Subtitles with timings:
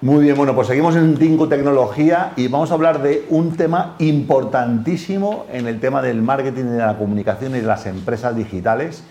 [0.00, 3.96] Muy bien, bueno, pues seguimos en Tinco Tecnología y vamos a hablar de un tema
[3.98, 9.02] importantísimo en el tema del marketing y de la comunicación y de las empresas digitales,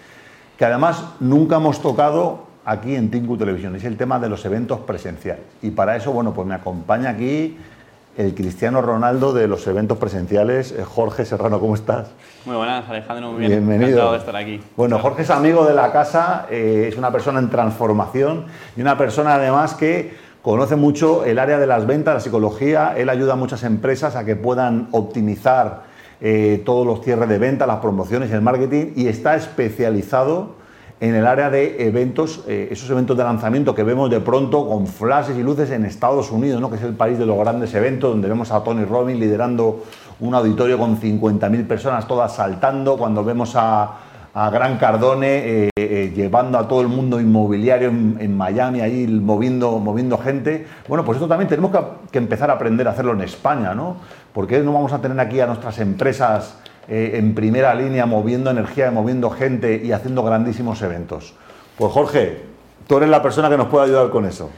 [0.57, 4.79] que además nunca hemos tocado aquí en Tinku Televisión, es el tema de los eventos
[4.79, 5.43] presenciales.
[5.61, 7.57] Y para eso, bueno, pues me acompaña aquí
[8.15, 10.71] el Cristiano Ronaldo de los eventos presenciales.
[10.71, 12.07] Eh, Jorge Serrano, ¿cómo estás?
[12.45, 13.51] Muy buenas, Alejandro, muy bien.
[13.51, 13.89] Bienvenido.
[13.89, 14.61] Encantado de estar aquí.
[14.77, 18.45] Bueno, Jorge es amigo de la casa, eh, es una persona en transformación
[18.77, 22.93] y una persona además que conoce mucho el área de las ventas, la psicología.
[22.95, 25.83] Él ayuda a muchas empresas a que puedan optimizar
[26.21, 30.55] eh, todos los cierres de venta, las promociones, el marketing y está especializado
[31.01, 34.87] en el área de eventos, eh, esos eventos de lanzamiento que vemos de pronto con
[34.87, 36.69] flashes y luces en Estados Unidos, ¿no?
[36.69, 39.83] que es el país de los grandes eventos, donde vemos a Tony Robbins liderando
[40.21, 43.97] un auditorio con 50.000 personas todas saltando, cuando vemos a,
[44.51, 50.17] Gran Cardone eh, eh, llevando a todo el mundo inmobiliario en, Miami, ahí moviendo, moviendo
[50.17, 50.67] gente.
[50.87, 51.79] Bueno, pues esto también tenemos que,
[52.11, 53.97] que empezar a aprender a hacerlo en España, ¿no?
[54.33, 56.57] Porque no vamos a tener aquí a nuestras empresas
[56.89, 61.33] eh, en primera línea, moviendo energía, moviendo gente y haciendo grandísimos eventos.
[61.77, 62.43] Pues Jorge,
[62.87, 64.49] tú eres la persona que nos puede ayudar con eso.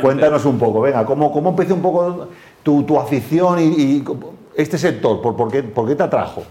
[0.00, 2.28] Cuéntanos un poco, venga, ¿cómo, cómo empezó un poco
[2.62, 4.04] tu, afición y,
[4.54, 5.20] este sector?
[5.20, 6.44] ¿Por, por, qué, ¿Por qué te atrajo?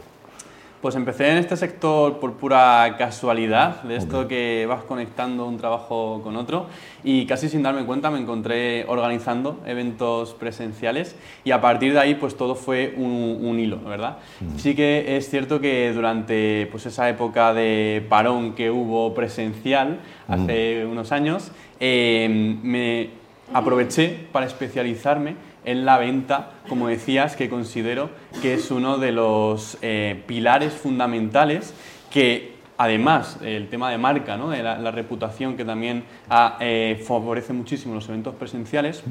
[0.84, 6.20] Pues empecé en este sector por pura casualidad, de esto que vas conectando un trabajo
[6.26, 6.68] con otro
[7.06, 12.16] y casi sin darme cuenta me encontré organizando eventos presenciales y a partir de ahí
[12.16, 14.18] pues todo fue un, hilo, ¿verdad?
[14.42, 14.58] Mm.
[14.58, 20.34] Sí que es cierto que durante pues esa época de parón que hubo presencial mm.
[20.34, 22.28] hace unos años, eh,
[22.62, 23.10] me
[23.54, 28.10] aproveché para especializarme en la venta, como decías, que considero
[28.42, 31.74] que es uno de los eh, pilares fundamentales
[32.12, 34.50] que además el tema de marca, ¿no?
[34.50, 39.04] de la, reputación que también ah, eh, favorece muchísimo los eventos presenciales,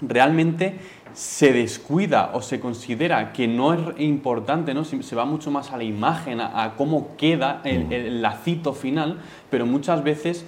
[0.00, 0.76] realmente
[1.12, 4.84] se descuida o se considera que no es importante, ¿no?
[4.84, 9.18] se va mucho más a la imagen, a, cómo queda el, el, lacito final,
[9.50, 10.46] pero muchas veces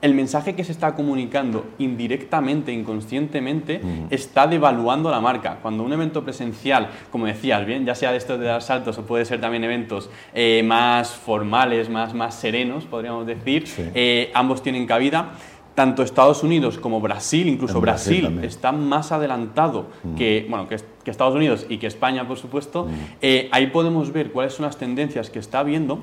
[0.00, 5.58] el mensaje que se está comunicando indirectamente, inconscientemente, está devaluando la marca.
[5.60, 9.02] Cuando un evento presencial, como decías, bien, ya sea de estos de dar saltos o
[9.04, 13.64] puede ser también eventos eh, más formales, más, más serenos, podríamos decir,
[13.94, 15.32] eh, ambos tienen cabida.
[15.74, 19.86] Tanto Estados Unidos como Brasil, incluso Brasil, está más adelantado
[20.16, 20.76] que, bueno, que,
[21.08, 22.88] Estados Unidos y que España, por supuesto.
[23.22, 26.00] Eh, ahí podemos ver cuáles son las tendencias que está habiendo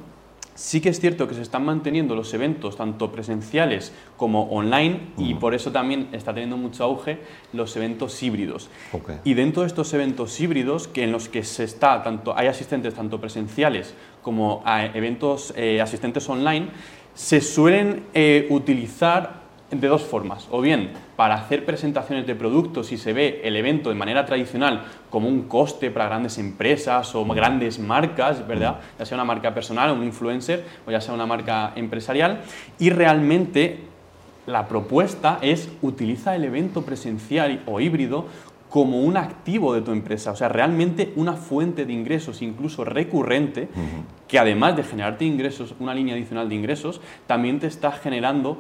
[0.56, 5.34] Sí que es cierto que se están manteniendo los eventos tanto presenciales como online y
[5.34, 7.20] por eso también está teniendo mucho auge
[7.52, 8.70] los eventos híbridos.
[9.26, 12.94] Y dentro de estos eventos híbridos, que en los que se está tanto hay asistentes
[12.94, 14.64] tanto presenciales como
[14.94, 16.70] eventos eh, asistentes online,
[17.14, 20.48] se suelen eh, utilizar de dos formas.
[20.52, 24.84] O bien para hacer presentaciones de productos y se ve el evento de manera tradicional
[25.10, 28.80] como un coste para grandes empresas o grandes marcas, ¿verdad?
[29.00, 32.42] Ya sea una marca personal, un influencer o ya sea una marca empresarial.
[32.80, 33.80] Y realmente
[34.46, 38.26] la propuesta es utiliza el evento presencial o híbrido
[38.70, 43.70] como un activo de tu empresa, o sea, realmente una fuente de ingresos, incluso recurrente,
[44.28, 48.58] que además de generarte ingresos, una línea adicional de ingresos, también te está generando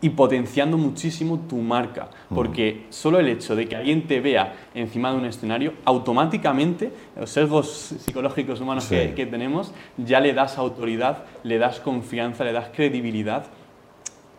[0.00, 5.10] y potenciando muchísimo tu marca, porque solo el hecho de que alguien te vea encima
[5.10, 11.58] de un escenario, automáticamente, los sesgos psicológicos humanos que, tenemos, ya le das autoridad, le
[11.58, 13.46] das confianza, le das credibilidad.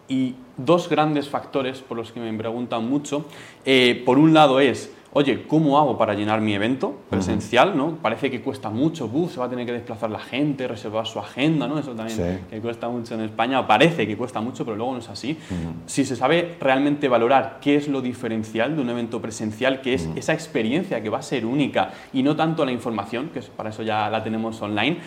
[0.07, 3.25] Y dos grandes factores por los que me preguntan mucho,
[3.65, 7.77] eh, por un lado es oye, ¿cómo hago para llenar mi evento presencial?
[7.77, 7.95] ¿no?
[8.01, 11.69] Parece que cuesta mucho, se va a tener que desplazar la gente, reservar su agenda,
[11.69, 11.79] ¿no?
[11.79, 15.07] eso también que cuesta mucho en España, parece que cuesta mucho, pero luego no es
[15.07, 15.37] así.
[15.85, 20.09] Si se sabe realmente valorar qué es lo diferencial de un evento presencial, que es
[20.17, 23.83] esa experiencia que va a ser única y no tanto la información, que para eso
[23.83, 24.97] ya la tenemos online,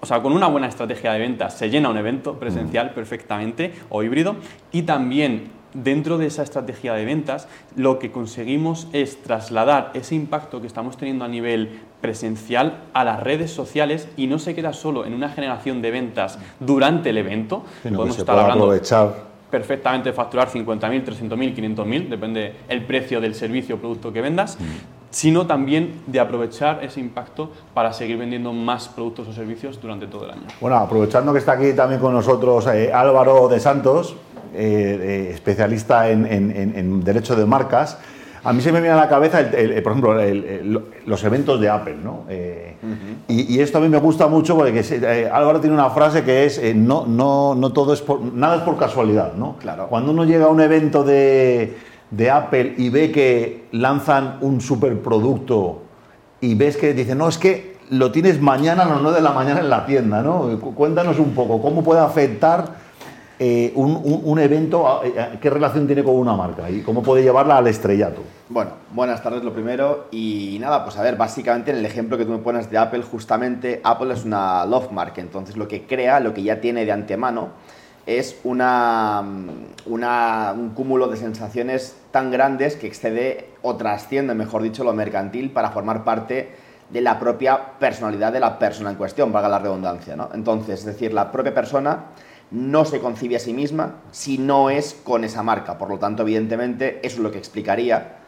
[0.00, 4.02] o sea, con una buena estrategia de ventas se llena un evento presencial perfectamente o
[4.02, 4.34] híbrido
[4.72, 10.60] y también dentro de esa estrategia de ventas, lo que conseguimos es trasladar ese impacto
[10.60, 15.04] que estamos teniendo a nivel presencial a las redes sociales y no se queda solo
[15.04, 17.64] en una generación de ventas durante el evento.
[17.82, 23.78] Podemos estar hablando aprovechar perfectamente facturar 50.000, 300.000, 500.000, depende el precio del servicio o
[23.78, 25.03] producto que vendas, mm.
[25.14, 30.24] Sino también de aprovechar ese impacto para seguir vendiendo más productos o servicios durante todo
[30.24, 30.42] el año.
[30.60, 34.16] Bueno, aprovechando que está aquí también con nosotros eh, Álvaro de Santos,
[34.52, 37.96] eh, especialista en, derecho de marcas,
[38.42, 39.38] a mí se me viene a la cabeza,
[39.84, 40.16] por ejemplo,
[41.06, 42.24] los eventos de Apple, ¿no?
[42.28, 42.74] Eh,
[43.28, 46.60] y, esto a mí me gusta mucho porque eh, Álvaro tiene una frase que es
[46.74, 49.56] no, no, no todo es por, nada es por casualidad, ¿no?
[49.60, 49.86] Claro.
[49.86, 55.82] Cuando uno llega a un evento de, de Apple y ve que lanzan un superproducto
[56.40, 59.32] y ves que dicen, no, es que lo tienes mañana a las 9 de la
[59.32, 60.58] mañana en la tienda, ¿no?
[60.74, 62.84] Cuéntanos un poco, ¿cómo puede afectar
[63.38, 67.66] eh, un, evento, eh, qué relación tiene con una marca y cómo puede llevarla al
[67.66, 68.22] estrellato?
[68.48, 72.24] Bueno, buenas tardes lo primero y nada, pues a ver, básicamente en el ejemplo que
[72.24, 76.20] tú me pones de Apple, justamente Apple es una love mark, entonces lo que crea,
[76.20, 77.48] lo que ya tiene de antemano,
[78.06, 79.22] es una,
[79.86, 85.70] un cúmulo de sensaciones tan grandes que excede o trasciende, mejor dicho, lo mercantil para
[85.70, 86.50] formar parte
[86.90, 90.16] de la propia personalidad de la persona en cuestión, valga la redundancia.
[90.16, 90.28] ¿no?
[90.34, 92.06] Entonces, es decir, la propia persona
[92.50, 95.78] no se concibe a sí misma si no es con esa marca.
[95.78, 98.18] Por lo tanto, evidentemente, eso es lo que explicaría,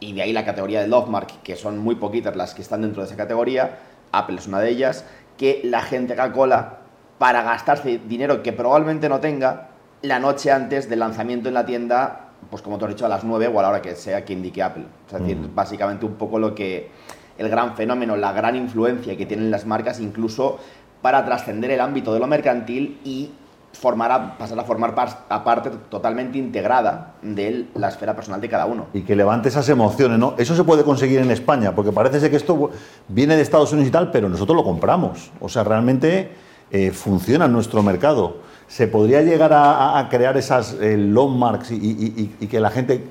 [0.00, 2.82] y de ahí la categoría de Love Mark, que son muy poquitas las que están
[2.82, 3.78] dentro de esa categoría,
[4.12, 5.04] Apple es una de ellas,
[5.36, 6.78] que la gente haga cola
[7.18, 9.68] para gastarse dinero que probablemente no tenga
[10.02, 13.24] la noche antes del lanzamiento en la tienda, pues como te he dicho, a las
[13.24, 14.84] 9 o a la hora que sea que indique Apple.
[15.06, 16.90] Es decir, básicamente un poco lo que
[17.38, 20.58] el gran fenómeno, la gran influencia que tienen las marcas, incluso
[21.02, 23.30] para trascender el ámbito de lo mercantil y
[23.72, 28.86] formar pasar a formar parte totalmente integrada de la esfera personal de cada uno.
[28.94, 30.34] Y que levante esas emociones, ¿no?
[30.38, 32.70] Eso se puede conseguir en España, porque parece ser que esto
[33.08, 35.30] viene de Estados Unidos y tal, pero nosotros lo compramos.
[35.40, 36.30] O sea, realmente
[36.70, 38.38] eh, funciona en nuestro mercado.
[38.68, 43.04] ¿Se podría llegar a, crear esas eh, long marks y, que la gente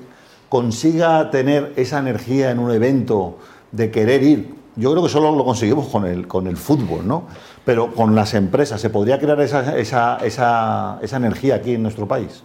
[0.48, 3.38] consiga tener esa energía en un evento
[3.72, 4.54] de querer ir?
[4.76, 7.24] Yo creo que solo lo conseguimos con el, con el fútbol, ¿no?
[7.64, 12.06] Pero con las empresas, ¿se podría crear esa, esa, esa, esa energía aquí en nuestro
[12.06, 12.42] país?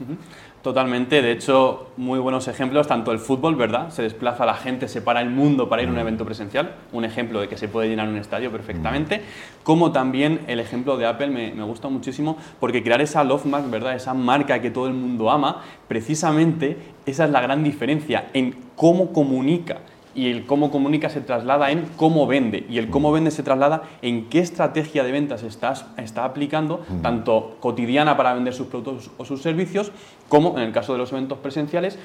[0.62, 3.90] Totalmente, de hecho, muy buenos ejemplos, tanto el fútbol, ¿verdad?
[3.90, 7.04] Se desplaza la gente, se para el mundo para ir a un evento presencial, un
[7.04, 9.24] ejemplo de que se puede llenar un estadio perfectamente,
[9.64, 13.72] como también el ejemplo de Apple me, me gusta muchísimo, porque crear esa love mark,
[13.72, 13.96] ¿verdad?
[13.96, 16.78] Esa marca que todo el mundo ama, precisamente
[17.08, 19.80] esa es la gran diferencia en cómo comunica
[20.16, 22.66] y el cómo comunica se traslada en cómo vende.
[22.70, 27.58] Y el cómo vende se traslada en qué estrategia de ventas estás, está aplicando, tanto
[27.60, 29.92] cotidiana para vender sus productos o sus servicios,
[30.30, 31.98] como en el caso de los eventos presenciales,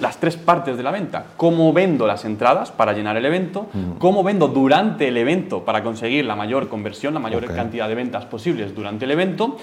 [0.00, 1.26] las tres partes de la venta.
[1.36, 3.66] Cómo vendo las entradas para llenar el evento,
[3.98, 8.24] cómo vendo durante el evento para conseguir la mayor conversión, la mayor cantidad de ventas
[8.26, 9.56] posibles durante el evento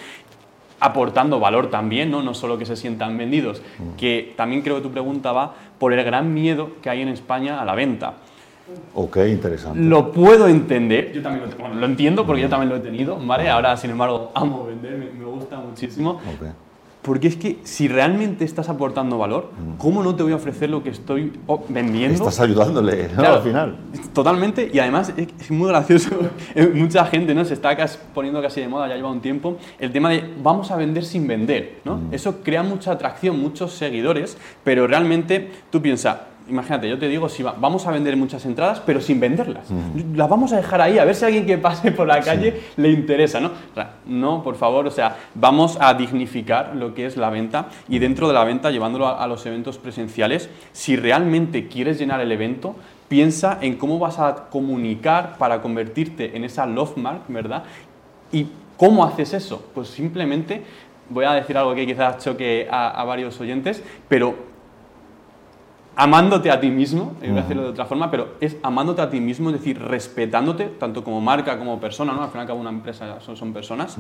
[0.84, 2.22] aportando valor también, ¿no?
[2.22, 3.96] no solo que se sientan vendidos, mm.
[3.96, 7.62] que también creo que tu pregunta va por el gran miedo que hay en España
[7.62, 8.16] a la venta.
[8.94, 9.80] Ok, interesante.
[9.80, 12.52] Lo puedo entender, yo también lo, lo entiendo porque yo mm.
[12.52, 13.50] también lo he tenido, ¿vale?
[13.50, 16.22] Ahora, sin embargo, amo vender, me, gusta muchísimo.
[16.36, 16.50] Okay.
[17.04, 19.78] Porque es que si realmente estás aportando valor, mm.
[19.78, 21.34] ¿cómo no te voy a ofrecer lo que estoy
[21.68, 22.16] vendiendo?
[22.16, 23.78] Estás ayudándole al final.
[24.14, 26.10] Totalmente, y además es muy gracioso.
[26.56, 27.46] Eh, mucha gente ¿no?
[27.46, 27.76] se está
[28.14, 31.28] poniendo casi de moda, ya lleva un tiempo, el tema de vamos a vender sin
[31.28, 31.80] vender.
[31.84, 31.98] ¿no?
[31.98, 32.14] Mm.
[32.14, 36.18] Eso crea mucha atracción, muchos seguidores, pero realmente tú piensas,
[36.50, 39.68] imagínate, yo te digo, si vamos a vender muchas entradas, pero sin venderlas.
[40.16, 42.62] Las vamos a dejar ahí, a ver si a alguien que pase por la calle
[42.76, 43.52] le interesa, ¿no?
[44.06, 48.28] no, por favor, o sea, vamos a dignificar lo que es la venta y dentro
[48.28, 52.76] de la venta, llevándolo a, los eventos presenciales, si realmente quieres llenar el evento,
[53.08, 57.64] piensa en cómo vas a comunicar para convertirte en esa love mark, ¿verdad?
[58.32, 58.48] Y
[58.78, 59.66] cómo haces eso?
[59.74, 60.64] Pues simplemente,
[61.10, 64.53] voy a decir algo que quizás choque a, a varios oyentes, pero
[65.96, 69.20] amándote a ti mismo, voy a hacerlo de otra forma, pero es amándote a ti
[69.20, 72.24] mismo, es decir, respetándote, tanto como marca como persona, ¿no?
[72.24, 73.98] Al final, una empresa son, son personas.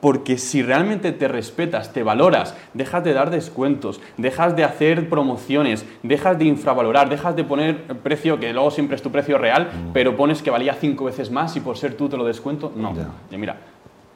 [0.00, 5.86] Porque si realmente te respetas, te valoras, dejas de dar descuentos, dejas de hacer promociones,
[6.02, 10.16] dejas de infravalorar, dejas de poner precio que luego siempre es tu precio real, pero
[10.16, 12.72] pones que valía cinco veces más y por ser tú te lo descuento.
[12.74, 12.94] No.
[12.94, 13.38] Ya.
[13.38, 13.56] mira,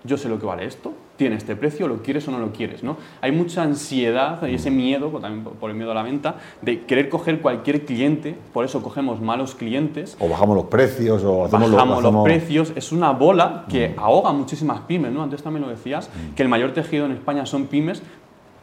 [0.05, 2.83] yo sé lo que vale esto, tiene este precio, lo quieres o no lo quieres.
[2.83, 2.97] ¿no?
[3.21, 7.09] Hay mucha ansiedad y ese miedo, también por el miedo a la venta, de querer
[7.09, 10.17] coger cualquier cliente, por eso cogemos malos clientes.
[10.19, 12.73] O bajamos los precios, o hacemos bajamos los precios.
[12.75, 14.01] Es una bola que mm.
[14.01, 15.13] ahoga muchísimas pymes.
[15.13, 15.23] ¿no?
[15.23, 16.35] Antes también lo decías, mm.
[16.35, 18.03] que el mayor tejido en España son pymes.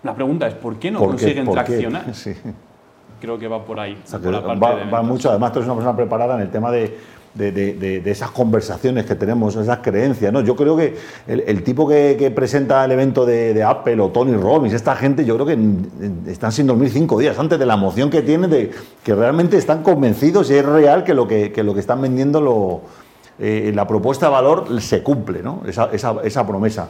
[0.04, 2.06] La pregunta es, ¿por qué no consiguen traccionar?
[3.22, 3.96] Creo que va por ahí.
[4.92, 5.30] va, mucho.
[5.30, 6.98] Además, tú eres una persona preparada en el tema de
[7.34, 10.32] de, esas conversaciones que tenemos, esas creencias.
[10.34, 10.42] ¿no?
[10.42, 10.96] Yo creo que
[11.28, 15.46] el, tipo que, presenta el evento de, Apple o Tony Robbins, esta gente, yo creo
[15.46, 18.72] que están sin dormir cinco días antes de la emoción que tienen, de
[19.04, 22.82] que realmente están convencidos y es real que lo que, lo que están vendiendo, lo,
[23.40, 25.64] eh, la propuesta de valor se cumple, ¿no?
[25.68, 26.90] esa, esa, promesa.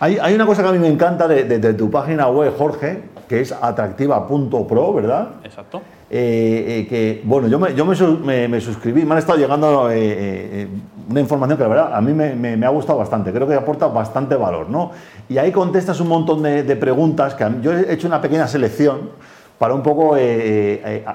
[0.00, 3.40] Hay, hay, una cosa que a mí me encanta de, tu página web, Jorge, que
[3.40, 5.30] es atractiva.pro, ¿verdad?
[5.42, 5.80] Exacto.
[6.10, 10.68] Eh, eh, que, bueno, yo, me, yo me, suscribí, me han estado llegando eh,
[11.08, 14.34] una información que la verdad a mí me, ha gustado bastante, creo que aporta bastante
[14.34, 14.90] valor, ¿no?
[15.30, 19.08] Y ahí contestas un montón de, preguntas, que yo he hecho una pequeña selección,
[19.58, 20.14] para un poco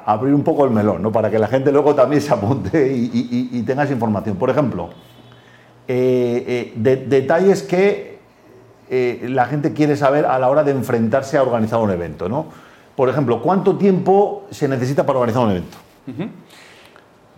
[0.06, 1.12] abrir un poco el melón, ¿no?
[1.12, 4.38] para que la gente luego también se apunte y, tenga esa información.
[4.38, 4.90] Por ejemplo,
[5.86, 8.17] detalles que
[8.90, 12.30] la gente quiere saber a la hora de enfrentarse a organizar un evento.
[12.30, 12.48] ¿no?
[12.96, 15.78] Por ejemplo, ¿cuánto tiempo se necesita para organizar un evento?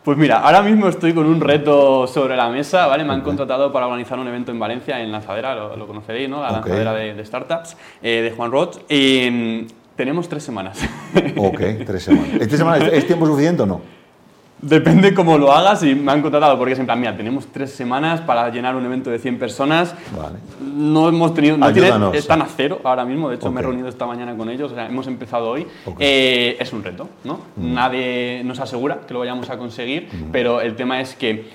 [0.04, 3.04] Pues mira, ahora mismo estoy con un reto sobre la mesa, ¿vale?
[3.04, 6.42] Me han contratado para organizar un evento en Valencia, en Lanzadera, lo, conoceréis, ¿no?
[6.42, 8.78] La lanzadera de, startups, eh, de Juan Roth.
[8.90, 10.80] Y tenemos tres semanas.
[11.36, 12.30] Ok, tres semanas.
[12.38, 13.99] ¿Tres semanas es tiempo suficiente o no?
[14.62, 17.72] Depende cómo lo hagas y me han contratado porque es en plan, mira, tenemos tres
[17.72, 19.96] semanas para llenar un evento de 100 personas.
[20.16, 20.40] Vale.
[20.62, 24.06] No hemos tenido, no están a cero ahora mismo, de hecho me he reunido esta
[24.06, 25.66] mañana con ellos, o sea, hemos empezado hoy.
[26.00, 27.42] Eh, es un reto, ¿no?
[27.56, 27.74] Mm.
[27.74, 30.32] Nadie nos asegura que lo vayamos a conseguir, mm.
[30.32, 31.50] pero el tema es que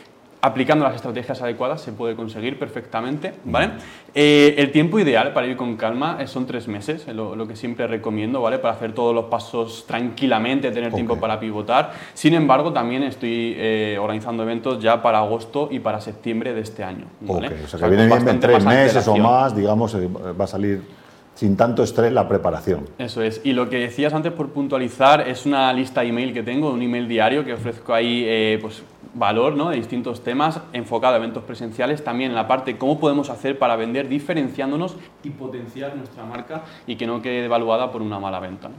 [0.45, 3.71] aplicando las estrategias adecuadas se puede conseguir perfectamente, ¿vale?
[4.15, 7.87] Eh, el tiempo ideal para ir con calma eh, son tres meses, lo, que siempre
[7.87, 8.59] recomiendo, ¿vale?
[8.59, 11.93] Para hacer todos los pasos tranquilamente, tener tiempo para pivotar.
[12.13, 16.85] Sin embargo, también estoy eh, organizando eventos ya para agosto y para septiembre de este
[16.85, 17.51] año, ¿vale?
[17.65, 20.83] O sea, que viene bien en tres meses o más, digamos, va a salir
[21.35, 22.89] sin tanto estrés la preparación.
[22.99, 23.41] Eso es.
[23.45, 27.09] Y lo que decías antes por puntualizar es una lista email que tengo, un email
[27.09, 28.83] diario que ofrezco ahí, pues
[29.15, 29.71] valor ¿no?
[29.71, 33.77] de distintos temas enfocado a eventos presenciales, también en la parte cómo podemos hacer para
[33.77, 38.71] vender diferenciándonos y potenciar nuestra marca y que no quede devaluada por una mala venta.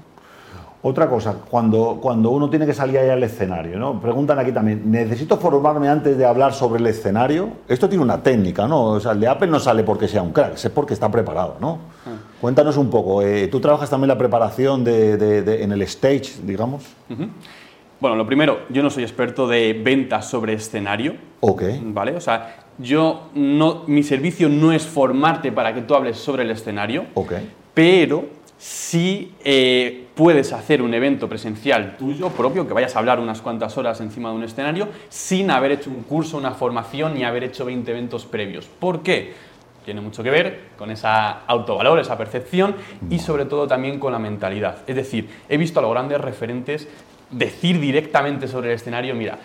[0.88, 4.00] Otra cosa, cuando, cuando uno tiene que salir ahí al escenario, ¿no?
[4.00, 7.50] Preguntan aquí también, ¿necesito formarme antes de hablar sobre el escenario?
[7.68, 8.84] Esto tiene una técnica, ¿no?
[8.84, 11.56] O sea, el de Apple no sale porque sea un crack, es porque está preparado,
[11.60, 11.80] ¿no?
[12.06, 12.12] Ah.
[12.40, 16.84] Cuéntanos un poco, eh, ¿tú trabajas también la preparación de, en el stage, digamos?
[18.00, 21.16] Bueno, lo primero, yo no soy experto de ventas sobre escenario.
[21.40, 21.64] Ok.
[21.82, 22.16] ¿Vale?
[22.16, 26.52] O sea, yo no, mi servicio no es formarte para que tú hables sobre el
[26.52, 27.06] escenario.
[27.16, 27.34] Ok.
[27.74, 33.42] Pero sí eh, puedes hacer un evento presencial tuyo propio, que vayas a hablar unas
[33.42, 37.44] cuantas horas encima de un escenario, sin haber hecho un curso, una formación, ni haber
[37.44, 38.66] hecho 20 eventos previos.
[38.68, 39.34] ¿Por qué?
[39.84, 42.76] Tiene mucho que ver con esa autovalor, esa percepción
[43.10, 44.78] y sobre todo también con la mentalidad.
[44.88, 46.88] Es decir, he visto a los grandes referentes
[47.30, 49.38] decir directamente sobre el escenario, mira,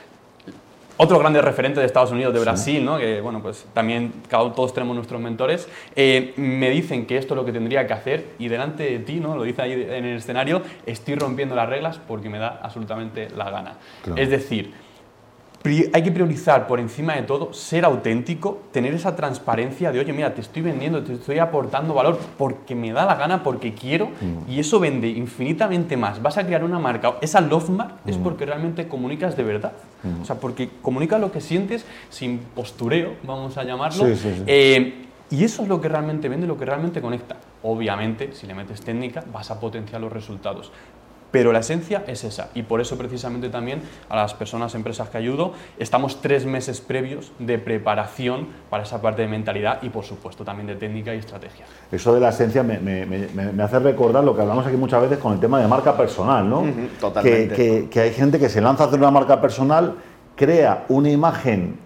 [1.02, 2.98] otro grande referente de Estados Unidos, de Brasil, ¿no?
[2.98, 5.66] que bueno, pues también todos tenemos nuestros mentores,
[5.96, 9.18] eh, me dicen que esto es lo que tendría que hacer y delante de ti,
[9.18, 9.34] ¿no?
[9.34, 13.48] lo dice ahí en el escenario, estoy rompiendo las reglas porque me da absolutamente la
[13.48, 13.78] gana.
[14.14, 14.74] Es decir,
[15.62, 20.34] hay que priorizar por encima de todo ser auténtico, tener esa transparencia de, oye, mira,
[20.34, 24.50] te estoy vendiendo, te estoy aportando valor porque me da la gana, porque quiero, mm.
[24.50, 26.22] y eso vende infinitamente más.
[26.22, 28.22] Vas a crear una marca, esa love mark es mm.
[28.22, 29.72] porque realmente comunicas de verdad.
[30.02, 30.22] Mm.
[30.22, 34.06] O sea, porque comunicas lo que sientes sin postureo, vamos a llamarlo.
[34.46, 37.36] Eh, y eso es lo que realmente vende, lo que realmente conecta.
[37.62, 40.72] Obviamente, si le metes técnica, vas a potenciar los resultados.
[41.30, 45.18] Pero la esencia es esa y por eso precisamente también a las personas, empresas que
[45.18, 50.44] ayudo, estamos tres meses previos de preparación para esa parte de mentalidad y por supuesto
[50.44, 51.66] también de técnica y estrategia.
[51.92, 55.40] Eso de la esencia me, hace recordar lo que hablamos aquí muchas veces con el
[55.40, 56.64] tema de marca personal, ¿no?
[57.00, 57.88] totalmente.
[57.88, 59.96] Que, hay gente que se lanza a hacer una marca personal,
[60.34, 61.78] crea una imagen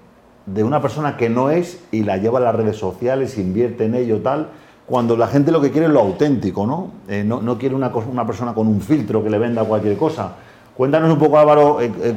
[0.47, 3.95] de una persona que no es y la lleva a las redes sociales, invierte en
[3.95, 4.49] ello tal
[4.87, 6.91] cuando la gente lo que quiere es lo auténtico, ¿no?
[7.09, 10.33] Eh, no, quiere una, una, persona con un filtro que le venda cualquier cosa.
[10.77, 12.15] Cuéntanos un poco, Álvaro, eh, eh,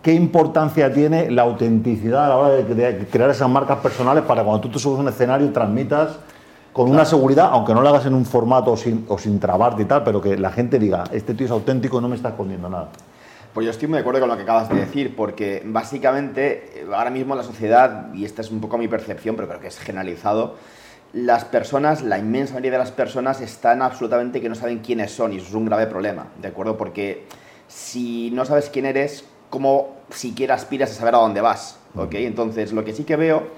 [0.00, 4.60] qué importancia tiene la autenticidad a la hora de, crear esas marcas personales para cuando
[4.60, 6.18] tú te subes a un escenario transmitas
[6.72, 9.82] con una seguridad, aunque no lo hagas en un formato o sin, o sin trabarte
[9.82, 12.70] y tal, pero que la gente diga, este tío es auténtico no me está escondiendo
[12.70, 12.88] nada.
[13.52, 17.10] Pues yo estoy muy de acuerdo con lo que acabas de decir, porque básicamente ahora
[17.10, 20.54] mismo la sociedad, y esta es un poco mi percepción, pero creo que es generalizado,
[21.12, 25.32] las personas, la inmensa mayoría de las personas están absolutamente que no saben quiénes son
[25.32, 26.76] y eso es un grave problema, ¿de acuerdo?
[26.78, 27.26] Porque
[27.68, 31.78] si no sabes quién eres, ¿cómo siquiera aspiras a saber a dónde vas?
[31.94, 32.14] ¿Ok?
[32.14, 33.48] Entonces, lo que sí que veo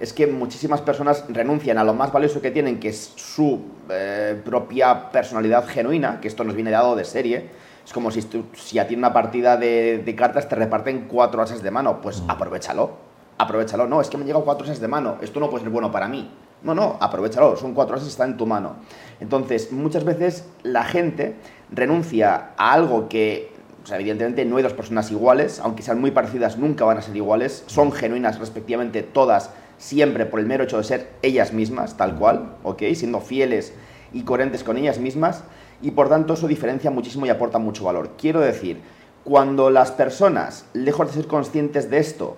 [0.00, 4.40] es que muchísimas personas renuncian a lo más valioso que tienen, que es su eh,
[4.44, 7.50] propia personalidad genuina, que esto nos viene dado de serie.
[7.84, 8.20] Es como si,
[8.54, 12.22] si a ti una partida de, de, cartas te reparten cuatro ases de mano, pues
[12.26, 12.90] aprovechalo,
[13.38, 13.86] aprovechalo.
[13.86, 15.92] No, es que me han llegado cuatro ases de mano, esto no puede ser bueno
[15.92, 16.28] para mí.
[16.66, 18.74] No, no, aprovechalo, son cuatro horas, está en tu mano.
[19.20, 21.36] Entonces, muchas veces la gente
[21.70, 23.52] renuncia a algo que,
[23.84, 27.02] o sea, evidentemente no hay dos personas iguales, aunque sean muy parecidas, nunca van a
[27.02, 31.96] ser iguales, son genuinas respectivamente todas, siempre por el mero hecho de ser ellas mismas,
[31.96, 32.82] tal cual, ¿ok?
[32.94, 33.72] Siendo fieles
[34.12, 35.44] y coherentes con ellas mismas,
[35.80, 38.14] y por tanto eso diferencia muchísimo y aporta mucho valor.
[38.18, 38.80] Quiero decir,
[39.22, 42.36] cuando las personas, lejos de ser conscientes de esto,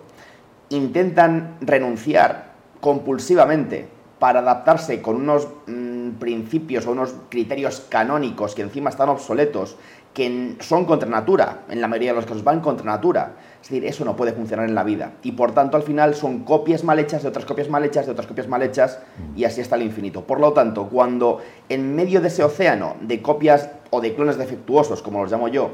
[0.69, 8.91] intentan renunciar compulsivamente para adaptarse con unos mm, principios o unos criterios canónicos que encima
[8.91, 9.77] están obsoletos,
[10.15, 13.37] que son contra natura, en la mayoría de los casos van contra natura.
[13.63, 15.13] Es decir, eso no puede funcionar en la vida.
[15.23, 18.13] Y por tanto, al final son copias mal hechas de otras copias mal hechas, de
[18.13, 18.99] otras copias mal hechas,
[19.37, 20.23] y así hasta el infinito.
[20.23, 25.03] Por lo tanto, cuando en medio de ese océano de copias o de clones defectuosos,
[25.03, 25.71] como los llamo yo,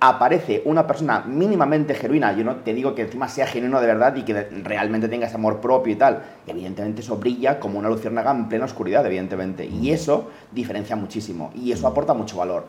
[0.00, 4.14] aparece una persona mínimamente genuina, yo no te digo que encima sea genuino de verdad
[4.14, 8.30] y que realmente tenga ese amor propio y tal, evidentemente eso brilla como una luciérnaga
[8.30, 12.66] en plena oscuridad, evidentemente, y eso diferencia muchísimo y eso aporta mucho valor.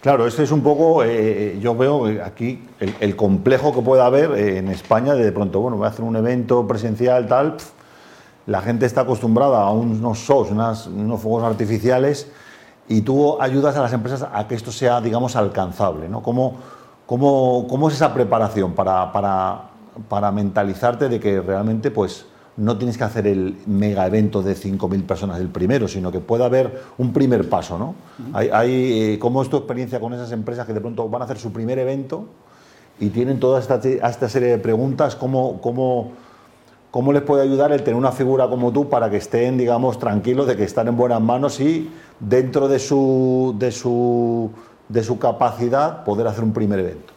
[0.00, 4.58] Claro, este es un poco, eh, yo veo aquí el, complejo que puede haber eh,
[4.58, 7.56] en España de, de pronto, bueno, voy a hacer un evento presencial, tal,
[8.46, 12.28] la gente está acostumbrada a unos shows, unos fuegos artificiales,
[12.88, 16.08] y tú ayudas a las empresas a que esto sea, digamos, alcanzable.
[16.08, 16.22] ¿no?
[16.22, 16.54] ¿Cómo,
[17.06, 19.70] cómo, cómo es esa preparación para, para,
[20.08, 25.04] para, mentalizarte de que realmente pues, no tienes que hacer el mega evento de 5.000
[25.04, 27.78] personas el primero, sino que puede haber un primer paso?
[27.78, 27.94] ¿no?
[28.32, 31.24] hay, hay, eh, ¿Cómo es tu experiencia con esas empresas que de pronto van a
[31.24, 32.26] hacer su primer evento
[33.00, 35.16] y tienen toda esta, esta serie de preguntas?
[35.16, 36.12] ¿Cómo, cómo
[36.92, 40.46] ¿Cómo les puede ayudar el tener una figura como tú para que estén, digamos, tranquilos
[40.46, 41.90] de que están en buenas manos y
[42.22, 44.50] dentro de su, de su,
[44.88, 47.12] de su capacidad poder hacer un primer evento?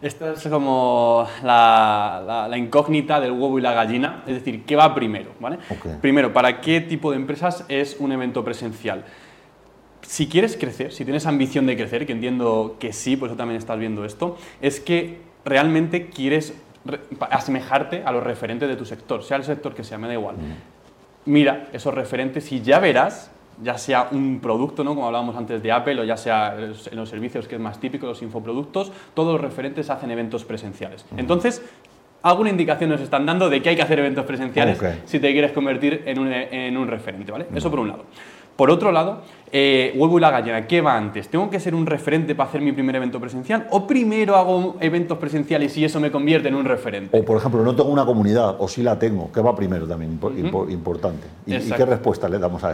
[0.00, 4.94] Esta es como la, la, incógnita del huevo y la gallina, es decir, ¿qué va
[4.94, 5.32] primero?
[5.40, 5.58] ¿vale?
[6.00, 9.04] Primero, ¿para qué tipo de empresas es un evento presencial?
[10.02, 13.58] Si quieres crecer, si tienes ambición de crecer, que entiendo que sí, por eso también
[13.58, 16.54] estás viendo esto, es que realmente quieres
[17.28, 20.36] asemejarte a los referentes de tu sector, sea el sector que sea, me da igual.
[20.36, 21.30] Mm.
[21.30, 24.94] Mira esos referentes y ya verás, ya sea un producto, ¿no?
[24.94, 28.06] como hablábamos antes de Apple, o ya sea en los servicios que es más típico,
[28.06, 31.04] los infoproductos, todos los referentes hacen eventos presenciales.
[31.16, 31.62] Entonces,
[32.22, 35.52] alguna indicación nos están dando de que hay que hacer eventos presenciales si te quieres
[35.52, 37.46] convertir en un, en un referente, ¿vale?
[37.54, 38.04] Eso por un lado.
[38.58, 39.22] Por otro lado,
[39.52, 41.28] eh, huevo y la gallina, ¿qué va antes?
[41.28, 43.68] ¿Tengo que ser un referente para hacer mi primer evento presencial?
[43.70, 47.16] ¿O primero hago eventos presenciales y eso me convierte en un referente?
[47.16, 50.18] O, por ejemplo, no tengo una comunidad, o sí la tengo, ¿qué va primero también?
[50.70, 51.28] Importante.
[51.46, 52.70] ¿Y, qué respuesta le damos a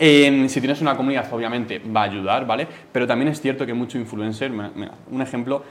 [0.00, 2.66] si tienes una comunidad, obviamente va a ayudar, ¿vale?
[2.90, 5.62] Pero también es cierto que mucho influencer, un ejemplo,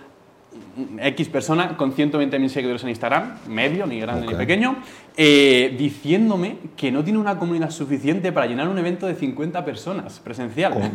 [1.01, 4.77] X persona con 120.000 seguidores en Instagram, medio, ni grande ni pequeño,
[5.17, 10.19] eh, diciéndome que no tiene una comunidad suficiente para llenar un evento de 50 personas
[10.19, 10.93] presencial.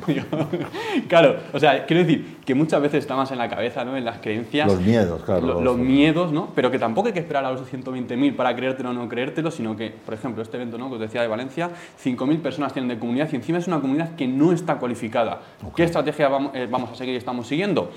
[1.09, 3.97] claro, o sea, quiero decir que muchas veces está más en la cabeza, ¿no?
[3.97, 4.67] En las creencias.
[4.67, 5.61] Los miedos, claro.
[5.61, 6.51] los, miedos, ¿no?
[6.55, 9.77] Pero que tampoco hay que esperar a los 120.000 para creértelo o no creértelo, sino
[9.77, 10.89] que, por ejemplo, este evento, ¿no?
[10.89, 11.71] Que os decía de Valencia,
[12.03, 15.41] 5.000 personas tienen de comunidad y encima es una comunidad que no está cualificada.
[15.77, 17.91] ¿Qué estrategia vamos, eh, vamos a seguir y estamos siguiendo?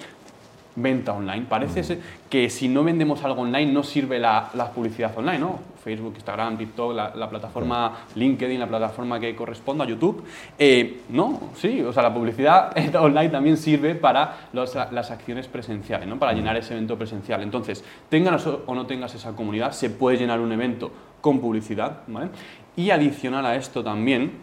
[0.77, 1.45] Venta online.
[1.49, 5.59] Parece que si no vendemos algo online no sirve la, publicidad online, ¿no?
[5.83, 10.23] Facebook, Instagram, TikTok, la, plataforma LinkedIn, la plataforma que corresponda a YouTube.
[10.57, 16.17] Eh, no, sí, o sea, la publicidad online también sirve para las acciones presenciales, ¿no?
[16.17, 17.41] Para llenar ese evento presencial.
[17.41, 22.29] Entonces, tengas o no tengas esa comunidad, se puede llenar un evento con publicidad, ¿vale?
[22.75, 24.33] Y adicional a esto también,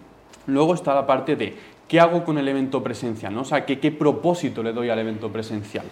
[0.46, 1.56] luego está la parte de
[1.88, 3.34] ¿qué hago con el evento presencial?
[3.34, 3.42] ¿no?
[3.42, 5.84] O sea, ¿qué, ¿qué propósito le doy al evento presencial?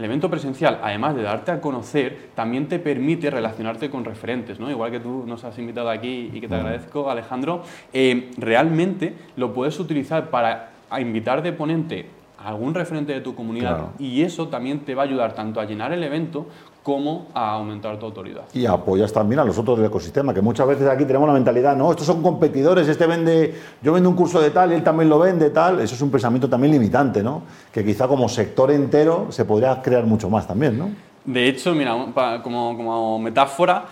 [0.00, 4.70] El evento presencial, además de darte a conocer, también te permite relacionarte con referentes, ¿no?
[4.70, 9.52] Igual que tú nos has invitado aquí y que te agradezco, Alejandro, eh, realmente lo
[9.52, 12.06] puedes utilizar para invitar de ponente
[12.38, 15.66] a algún referente de tu comunidad y eso también te va a ayudar tanto a
[15.66, 16.46] llenar el evento
[16.82, 18.42] como a aumentar tu autoridad.
[18.54, 21.76] Y apoyas también a los otros del ecosistema, que muchas veces aquí tenemos la mentalidad,
[21.76, 25.18] no, estos son competidores, este vende, yo vendo un curso de tal él también lo
[25.18, 25.80] vende, tal.
[25.80, 27.42] Eso es un pensamiento también limitante, ¿no?
[27.72, 30.90] Que quizá como sector entero se podría crear mucho más también, ¿no?
[31.24, 31.94] De hecho, mira,
[32.42, 33.84] como, como metáfora,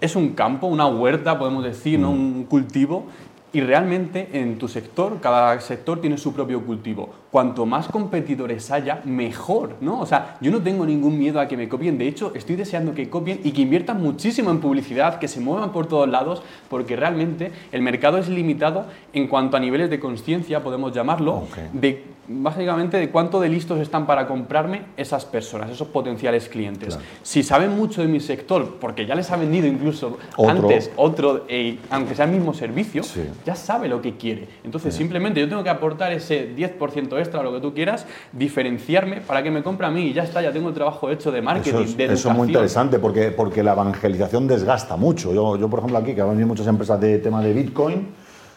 [0.00, 2.12] es un campo, una huerta, podemos decir, ¿no?
[2.12, 2.14] Mm.
[2.14, 3.04] un cultivo
[3.52, 7.10] y realmente en tu sector, cada sector tiene su propio cultivo.
[7.32, 10.00] Cuanto más competidores haya, mejor, ¿no?
[10.00, 11.96] O sea, yo no tengo ningún miedo a que me copien.
[11.96, 15.72] De hecho, estoy deseando que copien y que inviertan muchísimo en publicidad, que se muevan
[15.72, 20.62] por todos lados, porque realmente el mercado es limitado en cuanto a niveles de conciencia,
[20.62, 26.48] podemos llamarlo, de básicamente de cuánto de listos están para comprarme esas personas, esos potenciales
[26.48, 26.98] clientes.
[27.22, 30.18] Si saben mucho de mi sector, porque ya les ha vendido incluso
[30.48, 33.02] antes otro, eh, aunque sea el mismo servicio,
[33.44, 34.48] ya sabe lo que quiere.
[34.64, 39.42] Entonces, simplemente yo tengo que aportar ese 10% extra, lo que tú quieras, diferenciarme para
[39.42, 41.70] que me compre a mí y ya está, ya tengo el trabajo hecho de marketing,
[41.70, 45.32] eso es, de Eso es muy interesante porque, porque la evangelización desgasta mucho.
[45.32, 48.08] Yo, yo por ejemplo, aquí, que han muchas empresas de tema de Bitcoin,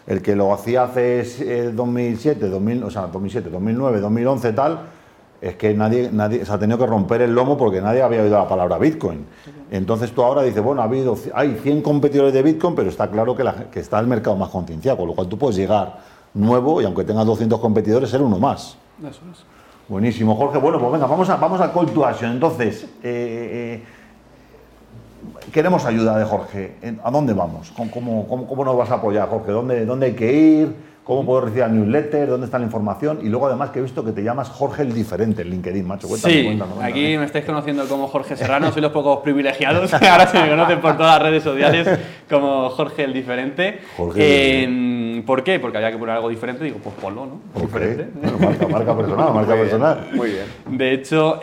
[0.08, 4.80] el que lo hacía hace 2007, 2000, o sea, 2007, 2009, 2011, tal,
[5.42, 8.38] es que nadie, nadie se ha tenido que romper el lomo porque nadie había oído
[8.38, 9.26] la palabra Bitcoin.
[9.70, 13.36] Entonces tú ahora dices, bueno, ha habido, hay 100 competidores de Bitcoin, pero está claro
[13.36, 16.86] que, que está el mercado más concienciado, con lo cual tú puedes llegar nuevo y
[16.86, 18.78] aunque tengas 200 competidores, ser uno más.
[19.02, 19.44] Eso es.
[19.88, 20.58] Buenísimo, Jorge.
[20.58, 22.32] Bueno, pues venga, vamos a, vamos a call to action.
[22.32, 23.84] Entonces, eh, eh,
[25.52, 26.76] queremos ayuda de Jorge.
[27.04, 27.72] ¿A dónde vamos?
[27.76, 29.52] ¿Cómo, cómo, cómo nos vas a apoyar, Jorge?
[29.52, 30.96] ¿Dónde, ¿Dónde hay que ir?
[31.06, 34.04] cómo puedo recibir el newsletter, dónde está la información y luego además que he visto
[34.04, 36.08] que te llamas Jorge el Diferente en LinkedIn, macho.
[36.08, 40.42] Cuéntame, sí, aquí me estáis conociendo como Jorge Serrano, soy los pocos privilegiados, ahora se
[40.42, 41.88] me conocen por todas las redes sociales
[42.28, 43.82] como Jorge el Diferente.
[43.96, 44.64] Jorge
[45.24, 45.60] ¿Por qué?
[45.60, 47.62] Porque había que poner algo diferente, digo, pues ponlo, ¿no?
[47.62, 48.08] Diferente.
[48.40, 50.08] marca, marca, personal, marca personal.
[50.14, 50.78] muy bien.
[50.78, 51.40] De hecho,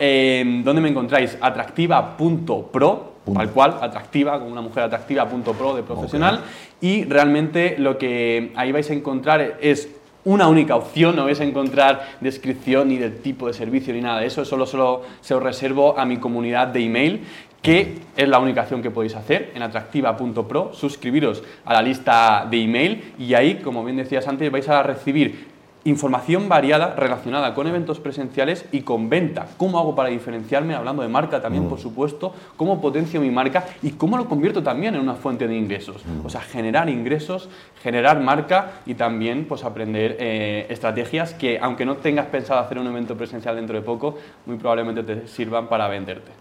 [0.63, 1.37] ¿dónde me encontráis?
[1.39, 6.41] Atractiva.pro tal cual, atractiva, como una mujer atractiva, punto pro de profesional.
[6.81, 9.89] Y realmente lo que ahí vais a encontrar es
[10.25, 14.19] una única opción, no vais a encontrar descripción ni del tipo de servicio ni nada
[14.21, 17.23] de eso, solo, solo se os reservo a mi comunidad de email
[17.63, 22.61] que es la única acción que podéis hacer en atractiva.pro, suscribiros a la lista de
[22.61, 25.52] email y ahí, como bien decías antes, vais a recibir
[25.85, 29.47] Información variada relacionada con eventos presenciales y con venta.
[29.57, 30.75] ¿Cómo hago para diferenciarme?
[30.75, 31.81] Hablando de marca también, por mm.
[31.81, 32.33] supuesto.
[32.55, 33.65] ¿Cómo potencio mi marca?
[33.81, 35.97] Y cómo lo convierto también en una fuente de ingresos.
[36.05, 36.25] Mm.
[36.25, 37.49] O sea, generar ingresos,
[37.81, 42.87] generar marca y también pues, aprender eh, estrategias que, aunque no tengas pensado hacer un
[42.87, 44.15] evento presencial dentro de poco,
[44.45, 46.31] muy probablemente te sirvan para venderte.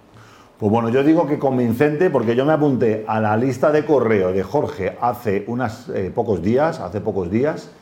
[0.62, 4.32] Pues bueno, yo digo que convincente porque yo me apunté a la lista de correo
[4.32, 7.72] de Jorge hace unos eh, pocos días, hace pocos días,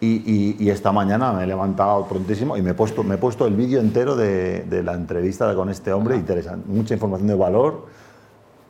[0.00, 3.54] y, esta mañana me he levantado prontísimo y me he puesto, me he puesto el
[3.54, 7.86] vídeo entero de, la entrevista con este hombre, interesante, mucha información de valor.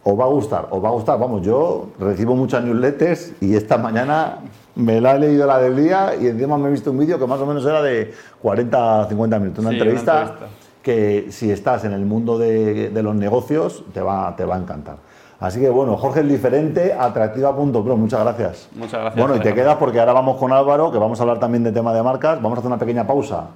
[0.02, 1.18] Os va a gustar, os va a gustar.
[1.18, 4.38] Vamos, yo recibo muchas newsletters y esta mañana
[4.74, 7.26] me la he leído la del día y encima me he visto un vídeo que
[7.26, 9.62] más o menos era de 40 50 minutos.
[9.62, 10.36] Una, entrevista,
[10.82, 14.58] que si estás en el mundo de, de los negocios te va, te va a
[14.58, 15.09] encantar.
[15.40, 18.68] Así que bueno, Jorge el diferente, atractiva.pro, muchas gracias.
[18.74, 19.16] Muchas gracias.
[19.16, 21.72] Bueno, y te quedas porque ahora vamos con Álvaro, que vamos a hablar también de
[21.72, 22.42] tema de marcas.
[22.42, 23.46] Vamos a hacer una pequeña pausa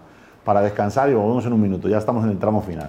[0.45, 1.87] para descansar y volvemos en un minuto.
[1.87, 2.89] Ya estamos en el tramo final.